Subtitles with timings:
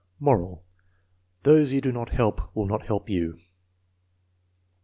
[0.19, 0.63] Moral:
[1.43, 3.39] Those you do not help will not help you.